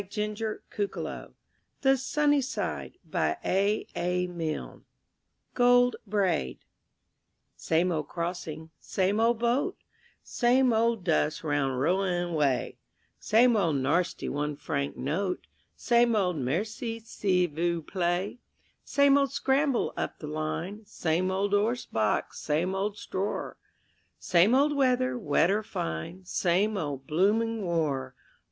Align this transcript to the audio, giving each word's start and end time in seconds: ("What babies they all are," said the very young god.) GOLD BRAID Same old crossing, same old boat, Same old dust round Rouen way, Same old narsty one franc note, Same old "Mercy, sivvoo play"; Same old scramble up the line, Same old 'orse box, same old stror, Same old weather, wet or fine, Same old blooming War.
("What 0.03 0.09
babies 0.09 0.39
they 0.75 0.89
all 0.99 1.07
are," 1.07 1.31
said 1.83 2.31
the 2.33 2.97
very 3.05 4.23
young 4.23 4.73
god.) 4.73 4.85
GOLD 5.53 5.95
BRAID 6.07 6.57
Same 7.55 7.91
old 7.91 8.07
crossing, 8.07 8.71
same 8.79 9.19
old 9.19 9.37
boat, 9.37 9.77
Same 10.23 10.73
old 10.73 11.03
dust 11.03 11.43
round 11.43 11.79
Rouen 11.79 12.33
way, 12.33 12.79
Same 13.19 13.55
old 13.55 13.75
narsty 13.75 14.27
one 14.27 14.55
franc 14.55 14.97
note, 14.97 15.45
Same 15.75 16.15
old 16.15 16.37
"Mercy, 16.37 16.99
sivvoo 16.99 17.85
play"; 17.85 18.39
Same 18.83 19.19
old 19.19 19.31
scramble 19.31 19.93
up 19.95 20.17
the 20.17 20.25
line, 20.25 20.81
Same 20.87 21.29
old 21.29 21.53
'orse 21.53 21.85
box, 21.85 22.39
same 22.39 22.73
old 22.73 22.95
stror, 22.95 23.53
Same 24.17 24.55
old 24.55 24.75
weather, 24.75 25.15
wet 25.15 25.51
or 25.51 25.61
fine, 25.61 26.25
Same 26.25 26.75
old 26.75 27.05
blooming 27.05 27.61
War. 27.63 28.15